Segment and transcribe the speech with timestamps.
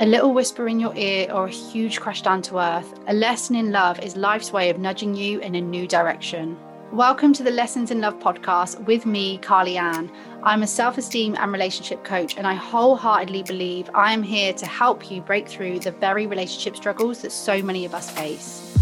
[0.00, 3.54] A little whisper in your ear or a huge crash down to earth, a lesson
[3.54, 6.56] in love is life's way of nudging you in a new direction.
[6.90, 10.10] Welcome to the Lessons in Love podcast with me, Carly Ann.
[10.42, 14.64] I'm a self esteem and relationship coach, and I wholeheartedly believe I am here to
[14.64, 18.74] help you break through the very relationship struggles that so many of us face.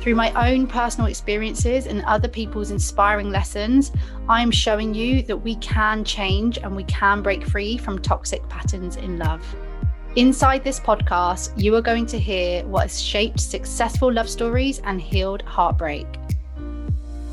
[0.00, 3.92] Through my own personal experiences and other people's inspiring lessons,
[4.26, 8.48] I am showing you that we can change and we can break free from toxic
[8.48, 9.44] patterns in love.
[10.16, 15.00] Inside this podcast, you are going to hear what has shaped successful love stories and
[15.00, 16.04] healed heartbreak.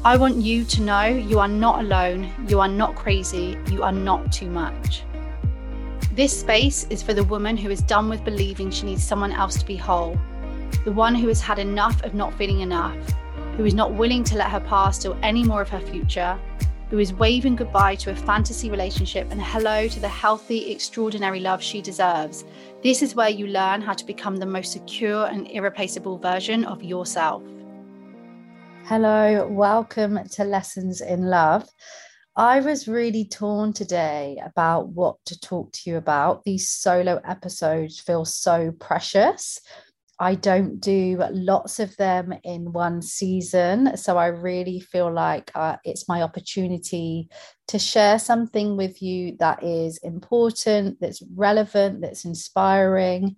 [0.06, 3.92] I want you to know you are not alone, you are not crazy, you are
[3.92, 5.02] not too much.
[6.12, 9.58] This space is for the woman who is done with believing she needs someone else
[9.58, 10.16] to be whole,
[10.86, 12.96] the one who has had enough of not feeling enough,
[13.56, 16.40] who is not willing to let her past steal any more of her future,
[16.90, 21.62] who is waving goodbye to a fantasy relationship and hello to the healthy, extraordinary love
[21.62, 22.46] she deserves.
[22.82, 26.82] This is where you learn how to become the most secure and irreplaceable version of
[26.82, 27.44] yourself.
[28.86, 31.68] Hello, welcome to Lessons in Love.
[32.38, 36.46] I was really torn today about what to talk to you about.
[36.46, 39.60] These solo episodes feel so precious
[40.20, 43.96] I don't do lots of them in one season.
[43.98, 47.30] So I really feel like uh, it's my opportunity
[47.68, 53.36] to share something with you that is important, that's relevant, that's inspiring.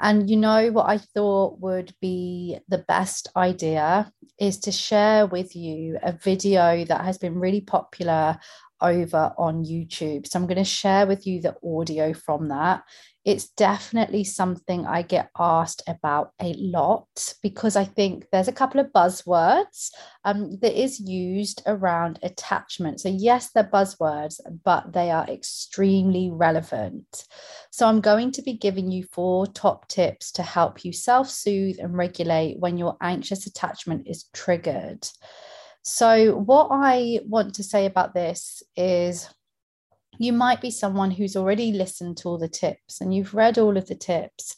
[0.00, 5.54] And you know what I thought would be the best idea is to share with
[5.54, 8.36] you a video that has been really popular
[8.82, 10.26] over on YouTube.
[10.26, 12.82] So I'm going to share with you the audio from that
[13.26, 18.80] it's definitely something I get asked about a lot because I think there's a couple
[18.80, 19.90] of buzzwords
[20.24, 23.00] um, that is used around attachment.
[23.00, 27.24] So, yes, they're buzzwords, but they are extremely relevant.
[27.72, 31.80] So, I'm going to be giving you four top tips to help you self soothe
[31.80, 35.04] and regulate when your anxious attachment is triggered.
[35.82, 39.28] So, what I want to say about this is
[40.18, 43.76] you might be someone who's already listened to all the tips and you've read all
[43.76, 44.56] of the tips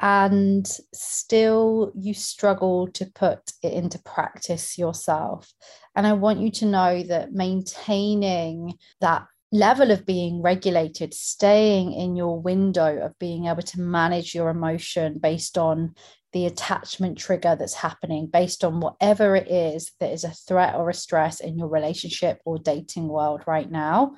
[0.00, 5.52] and still you struggle to put it into practice yourself.
[5.94, 12.14] And I want you to know that maintaining that level of being regulated, staying in
[12.16, 15.94] your window of being able to manage your emotion based on
[16.32, 20.90] the attachment trigger that's happening, based on whatever it is that is a threat or
[20.90, 24.14] a stress in your relationship or dating world right now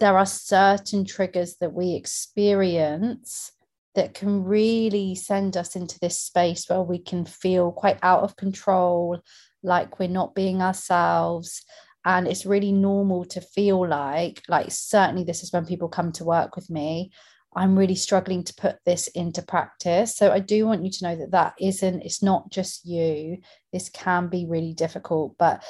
[0.00, 3.52] there are certain triggers that we experience
[3.94, 8.36] that can really send us into this space where we can feel quite out of
[8.36, 9.20] control,
[9.62, 11.62] like we're not being ourselves.
[12.04, 16.24] And it's really normal to feel like, like, certainly, this is when people come to
[16.24, 17.12] work with me.
[17.56, 20.16] I'm really struggling to put this into practice.
[20.16, 23.38] So I do want you to know that that isn't, it's not just you.
[23.72, 25.36] This can be really difficult.
[25.38, 25.64] But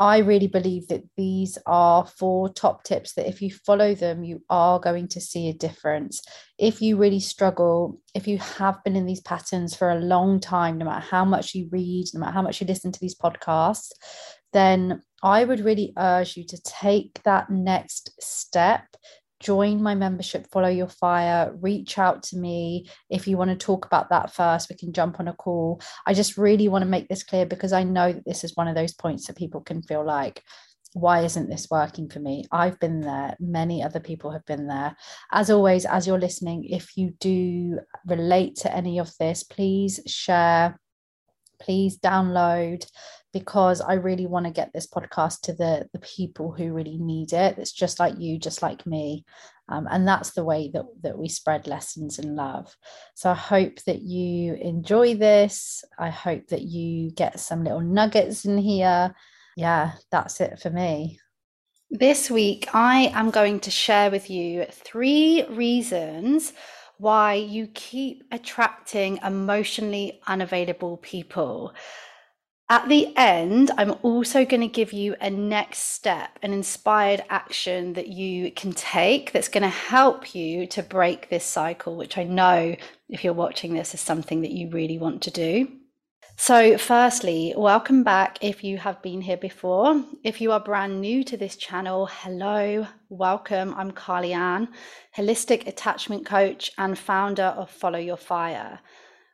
[0.00, 4.42] I really believe that these are four top tips that if you follow them, you
[4.48, 6.22] are going to see a difference.
[6.58, 10.78] If you really struggle, if you have been in these patterns for a long time,
[10.78, 13.90] no matter how much you read, no matter how much you listen to these podcasts,
[14.54, 18.84] then I would really urge you to take that next step
[19.40, 22.88] join my membership, follow your fire, reach out to me.
[23.08, 25.80] If you want to talk about that first, we can jump on a call.
[26.06, 28.68] I just really want to make this clear because I know that this is one
[28.68, 30.42] of those points that people can feel like,
[30.92, 32.44] why isn't this working for me?
[32.50, 33.36] I've been there.
[33.38, 34.96] Many other people have been there.
[35.32, 40.78] As always, as you're listening, if you do relate to any of this, please share,
[41.60, 42.84] please download
[43.32, 47.32] because I really want to get this podcast to the the people who really need
[47.32, 47.58] it.
[47.58, 49.24] It's just like you, just like me.
[49.68, 52.76] Um, and that's the way that, that we spread lessons and love.
[53.14, 55.84] So I hope that you enjoy this.
[55.96, 59.14] I hope that you get some little nuggets in here.
[59.56, 61.20] Yeah, that's it for me.
[61.88, 66.52] This week, I am going to share with you three reasons
[67.00, 71.74] why you keep attracting emotionally unavailable people.
[72.68, 77.94] At the end, I'm also going to give you a next step, an inspired action
[77.94, 82.22] that you can take that's going to help you to break this cycle, which I
[82.22, 82.76] know
[83.08, 85.79] if you're watching this is something that you really want to do.
[86.42, 90.02] So, firstly, welcome back if you have been here before.
[90.24, 93.74] If you are brand new to this channel, hello, welcome.
[93.74, 94.68] I'm Carly Ann,
[95.14, 98.80] holistic attachment coach and founder of Follow Your Fire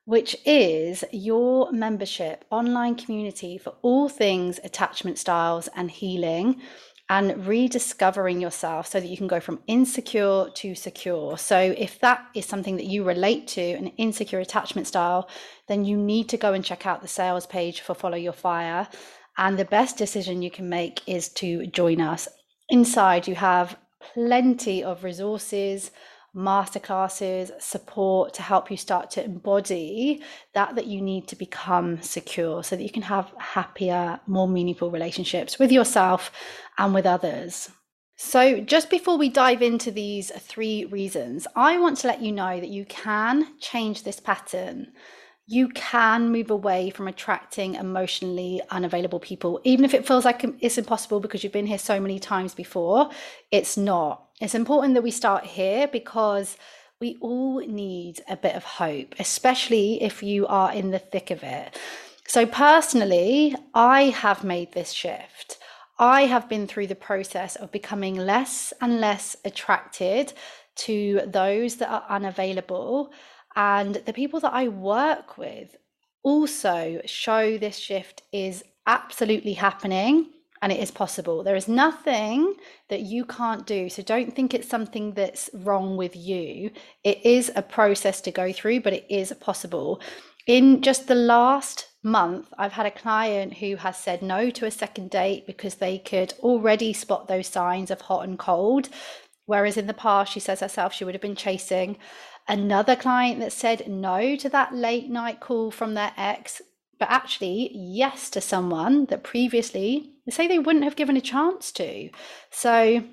[0.06, 6.61] which is your membership online community for all things attachment styles and healing.
[7.08, 11.38] And rediscovering yourself so that you can go from insecure to secure.
[11.38, 15.29] So, if that is something that you relate to, an insecure attachment style,
[15.69, 18.88] then you need to go and check out the sales page for Follow Your Fire.
[19.38, 22.26] And the best decision you can make is to join us.
[22.69, 23.79] Inside, you have
[24.14, 25.91] plenty of resources
[26.37, 30.23] masterclasses, support to help you start to embody
[30.53, 34.91] that that you need to become secure so that you can have happier, more meaningful
[34.91, 36.31] relationships with yourself
[36.79, 37.71] and with others.
[38.19, 42.61] So, just before we dive into these three reasons, I want to let you know
[42.61, 44.93] that you can change this pattern.
[45.46, 50.78] You can move away from attracting emotionally unavailable people, even if it feels like it's
[50.78, 53.10] impossible because you've been here so many times before.
[53.50, 56.58] It's not it's important that we start here because
[57.00, 61.43] we all need a bit of hope, especially if you are in the thick of
[61.43, 61.78] it.
[62.26, 65.58] So, personally, I have made this shift.
[65.98, 70.34] I have been through the process of becoming less and less attracted
[70.76, 73.12] to those that are unavailable.
[73.56, 75.75] And the people that I work with
[76.23, 80.26] also show this shift is absolutely happening
[80.62, 81.43] and it is possible.
[81.43, 82.55] There is nothing
[82.88, 83.88] that you can't do.
[83.88, 86.70] So don't think it's something that's wrong with you.
[87.05, 90.00] It is a process to go through, but it is possible.
[90.47, 94.70] In just the last month, I've had a client who has said no to a
[94.70, 98.88] second date because they could already spot those signs of hot and cold.
[99.47, 101.99] Whereas in the past, she says herself she would have been chasing.
[102.48, 106.62] Another client that said no to that late night call from their ex
[106.98, 111.70] but actually yes to someone that previously they say they wouldn't have given a chance
[111.72, 112.10] to.
[112.50, 113.04] So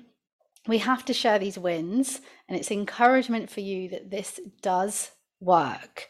[0.66, 5.10] we have to share these wins, and it's encouragement for you that this does
[5.40, 6.08] work.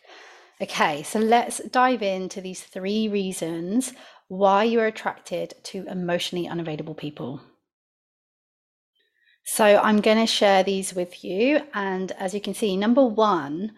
[0.61, 3.93] Okay, so let's dive into these three reasons
[4.29, 7.41] why you're attracted to emotionally unavailable people.
[9.45, 11.61] So I'm going to share these with you.
[11.75, 13.73] And as you can see, number one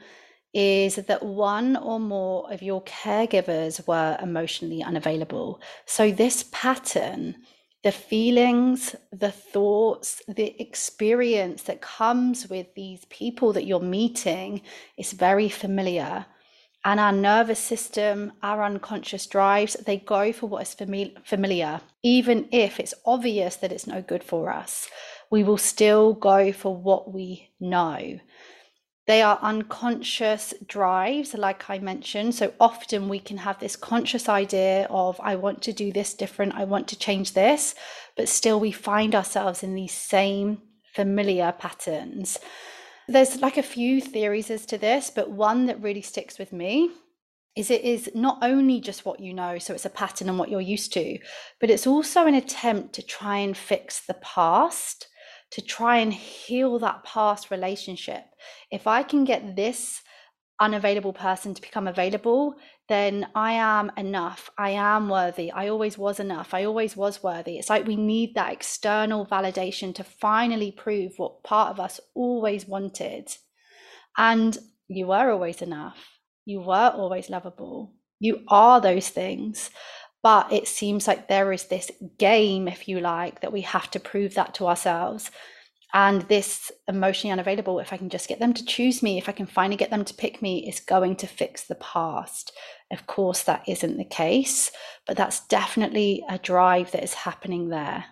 [0.55, 5.61] is that one or more of your caregivers were emotionally unavailable.
[5.85, 7.37] So, this pattern,
[7.83, 14.63] the feelings, the thoughts, the experience that comes with these people that you're meeting
[14.97, 16.25] is very familiar.
[16.87, 20.77] And our nervous system, our unconscious drives, they go for what is
[21.25, 24.89] familiar, even if it's obvious that it's no good for us.
[25.31, 28.20] We will still go for what we know.
[29.06, 32.34] They are unconscious drives, like I mentioned.
[32.34, 36.55] So often we can have this conscious idea of, I want to do this different,
[36.55, 37.76] I want to change this,
[38.17, 40.62] but still we find ourselves in these same
[40.93, 42.38] familiar patterns.
[43.06, 46.90] There's like a few theories as to this, but one that really sticks with me
[47.55, 50.50] is it is not only just what you know, so it's a pattern and what
[50.50, 51.19] you're used to,
[51.61, 55.06] but it's also an attempt to try and fix the past
[55.52, 58.25] to try and heal that past relationship.
[58.70, 60.02] If I can get this
[60.60, 62.54] unavailable person to become available,
[62.88, 64.50] then I am enough.
[64.58, 65.50] I am worthy.
[65.50, 66.54] I always was enough.
[66.54, 67.58] I always was worthy.
[67.58, 72.66] It's like we need that external validation to finally prove what part of us always
[72.66, 73.28] wanted.
[74.16, 74.56] And
[74.88, 75.98] you were always enough.
[76.44, 77.93] You were always lovable.
[78.19, 79.70] You are those things
[80.26, 81.88] but it seems like there is this
[82.19, 85.31] game if you like that we have to prove that to ourselves.
[85.94, 89.32] And this emotionally unavailable if i can just get them to choose me if i
[89.32, 92.51] can finally get them to pick me is going to fix the past.
[92.91, 94.72] Of course that isn't the case
[95.06, 98.06] but that's definitely a drive that is happening there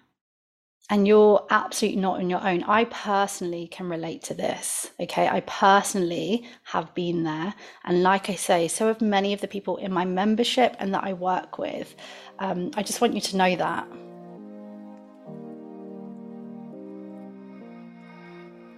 [0.91, 2.63] and you're absolutely not on your own.
[2.65, 4.91] I personally can relate to this.
[5.01, 5.27] Okay.
[5.27, 7.55] I personally have been there.
[7.85, 11.05] And like I say, so have many of the people in my membership and that
[11.05, 11.95] I work with.
[12.39, 13.89] Um, I just want you to know that.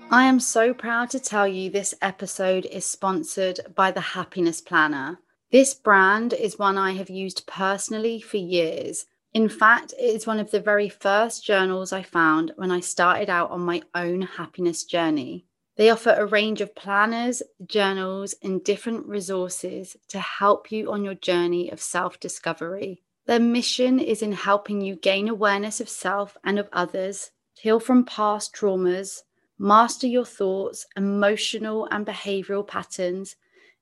[0.09, 5.19] I am so proud to tell you this episode is sponsored by the Happiness Planner.
[5.51, 9.07] This brand is one I have used personally for years
[9.37, 13.29] in fact, it is one of the very first journals I found when I started
[13.29, 15.45] out on my own happiness journey.
[15.77, 21.17] They offer a range of planners, journals, and different resources to help you on your
[21.17, 23.03] journey of self discovery.
[23.27, 28.07] Their mission is in helping you gain awareness of self and of others, heal from
[28.07, 29.21] past traumas,
[29.59, 33.37] master your thoughts, emotional and behavioral patterns,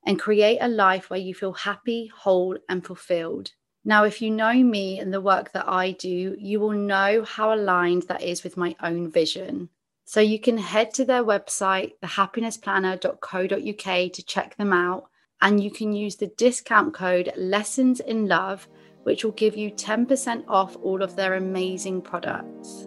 [0.04, 3.52] and create a life where you feel happy, whole, and fulfilled.
[3.84, 7.52] Now, if you know me and the work that I do, you will know how
[7.52, 9.68] aligned that is with my own vision.
[10.06, 15.04] So you can head to their website, thehappinessplanner.co.uk, to check them out.
[15.40, 18.66] And you can use the discount code Lessons in Love,
[19.02, 22.86] which will give you 10% off all of their amazing products.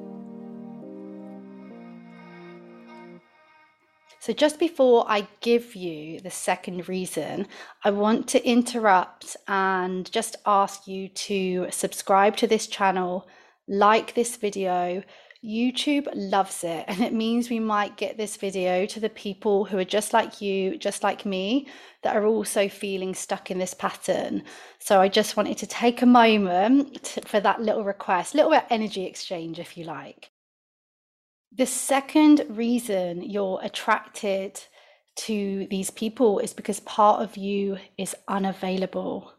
[4.27, 7.47] So, just before I give you the second reason,
[7.85, 13.25] I want to interrupt and just ask you to subscribe to this channel,
[13.69, 15.01] like this video.
[15.45, 19.77] YouTube loves it, and it means we might get this video to the people who
[19.77, 21.69] are just like you, just like me,
[22.01, 24.43] that are also feeling stuck in this pattern.
[24.79, 29.05] So, I just wanted to take a moment for that little request, little bit energy
[29.05, 30.31] exchange, if you like.
[31.55, 34.61] The second reason you're attracted
[35.17, 39.33] to these people is because part of you is unavailable.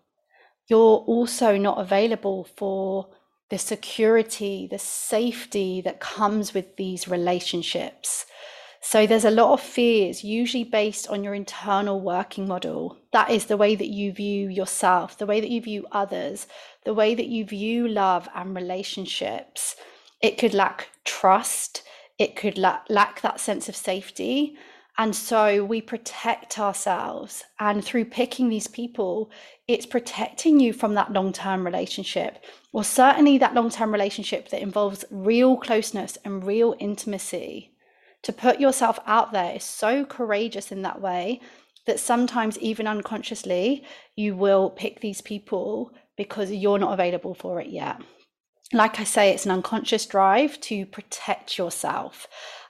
[0.69, 3.09] You're also not available for
[3.51, 8.27] the security, the safety that comes with these relationships.
[8.81, 12.97] So there's a lot of fears, usually based on your internal working model.
[13.13, 16.47] That is the way that you view yourself, the way that you view others,
[16.85, 19.77] the way that you view love and relationships.
[20.23, 21.83] It could lack trust
[22.19, 24.57] it could la- lack that sense of safety.
[25.01, 27.45] And so we protect ourselves.
[27.61, 29.31] And through picking these people,
[29.69, 34.61] it's protecting you from that long term relationship, or certainly that long term relationship that
[34.63, 37.71] involves real closeness and real intimacy.
[38.23, 41.41] To put yourself out there is so courageous in that way
[41.87, 43.85] that sometimes, even unconsciously,
[44.17, 48.03] you will pick these people because you're not available for it yet
[48.73, 52.29] like I say, it's an unconscious drive to protect yourself.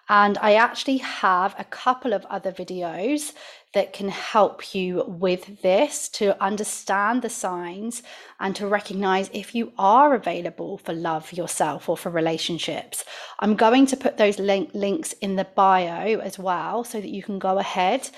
[0.09, 3.33] And I actually have a couple of other videos
[3.75, 8.03] that can help you with this to understand the signs
[8.41, 13.05] and to recognize if you are available for love yourself or for relationships.
[13.41, 17.23] I'm going to put those link- links in the bio as well so that you
[17.23, 18.09] can go ahead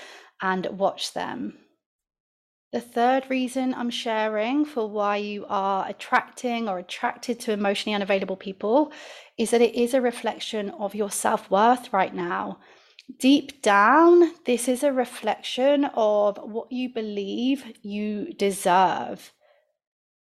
[0.41, 1.57] and watch them.
[2.71, 8.37] The third reason I'm sharing for why you are attracting or attracted to emotionally unavailable
[8.37, 8.93] people
[9.37, 12.59] is that it is a reflection of your self worth right now.
[13.19, 19.33] Deep down, this is a reflection of what you believe you deserve,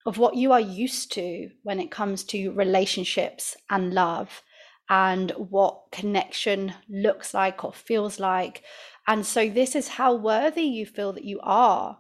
[0.06, 4.44] of what you are used to when it comes to relationships and love,
[4.88, 8.62] and what connection looks like or feels like.
[9.08, 11.98] And so, this is how worthy you feel that you are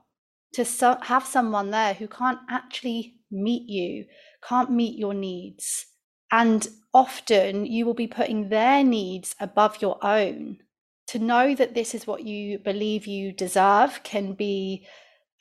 [0.55, 4.05] to so- have someone there who can't actually meet you,
[4.47, 5.87] can't meet your needs.
[6.31, 10.59] And often you will be putting their needs above your own.
[11.07, 14.87] To know that this is what you believe you deserve can be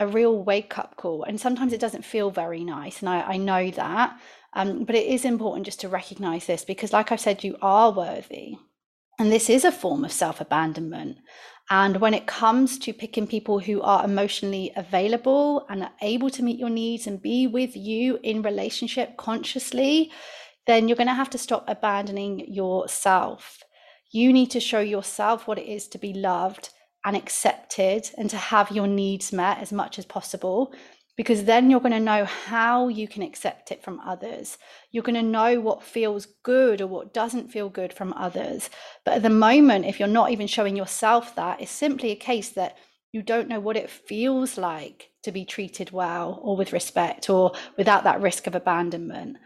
[0.01, 1.23] a real wake up call.
[1.23, 3.01] And sometimes it doesn't feel very nice.
[3.01, 4.19] And I, I know that.
[4.53, 7.93] Um, but it is important just to recognize this because, like I've said, you are
[7.93, 8.57] worthy.
[9.19, 11.19] And this is a form of self abandonment.
[11.71, 16.43] And when it comes to picking people who are emotionally available and are able to
[16.43, 20.13] meet your needs and be with you in relationship consciously,
[20.67, 23.63] then you're going to have to stop abandoning yourself.
[24.11, 26.71] You need to show yourself what it is to be loved
[27.05, 30.73] and accepted and to have your needs met as much as possible
[31.17, 34.59] because then you're going to know how you can accept it from others.
[34.91, 38.69] You're going to know what feels good or what doesn't feel good from others.
[39.05, 42.51] But at the moment, if you're not even showing yourself that, it's simply a case
[42.51, 42.77] that
[43.13, 47.53] you don't know what it feels like to be treated well or with respect or
[47.77, 49.37] without that risk of abandonment.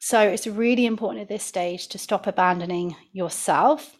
[0.00, 3.98] So it's really important at this stage to stop abandoning yourself.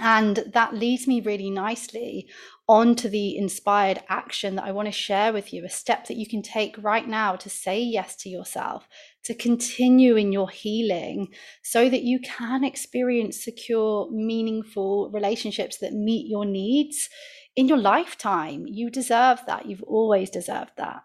[0.00, 2.28] And that leads me really nicely
[2.70, 6.28] onto the inspired action that I want to share with you, a step that you
[6.28, 8.86] can take right now to say yes to yourself,
[9.24, 11.34] to continue in your healing
[11.64, 17.10] so that you can experience secure, meaningful relationships that meet your needs
[17.56, 18.66] in your lifetime.
[18.68, 19.66] You deserve that.
[19.66, 21.02] You've always deserved that.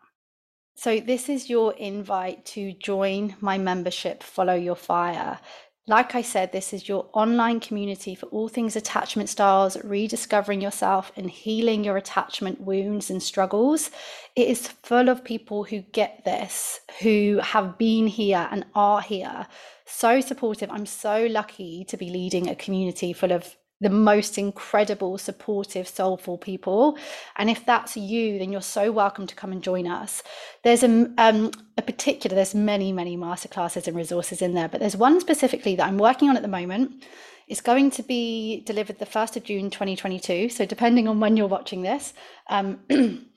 [0.78, 5.40] So, this is your invite to join my membership, Follow Your Fire.
[5.88, 11.12] Like I said, this is your online community for all things attachment styles, rediscovering yourself
[11.16, 13.92] and healing your attachment wounds and struggles.
[14.36, 19.46] It is full of people who get this, who have been here and are here.
[19.86, 20.72] So supportive.
[20.72, 26.38] I'm so lucky to be leading a community full of the most incredible, supportive, soulful
[26.38, 26.98] people.
[27.36, 30.24] And if that's you, then you're so welcome to come and join us.
[30.64, 34.96] There's a, um, a particular, there's many, many masterclasses and resources in there, but there's
[34.96, 37.04] one specifically that I'm working on at the moment.
[37.48, 40.50] It's going to be delivered the 1st of June 2022.
[40.50, 42.14] So, depending on when you're watching this,
[42.50, 42.80] um,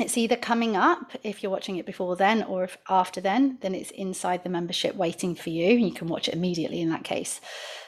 [0.00, 3.74] it's either coming up if you're watching it before then or if after then then
[3.74, 7.40] it's inside the membership waiting for you you can watch it immediately in that case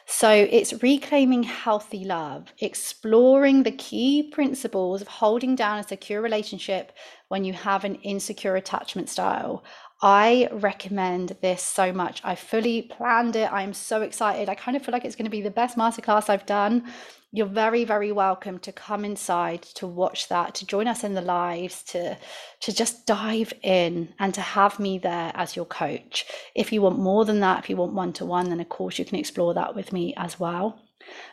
[0.06, 6.92] so it's reclaiming healthy love, exploring the key principles of holding down a secure relationship
[7.28, 9.64] when you have an insecure attachment style.
[10.02, 12.20] I recommend this so much.
[12.24, 13.52] I fully planned it.
[13.52, 14.48] I'm so excited.
[14.48, 16.92] I kind of feel like it's going to be the best masterclass I've done.
[17.34, 21.22] You're very very welcome to come inside to watch that to join us in the
[21.22, 22.16] lives to
[22.60, 26.26] to just dive in and to have me there as your coach.
[26.54, 28.98] If you want more than that if you want one to one then of course
[28.98, 30.78] you can explore that with me as well.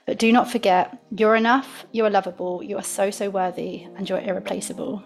[0.08, 4.22] But do not forget you're enough you're lovable you are so so worthy and you're
[4.22, 5.04] irreplaceable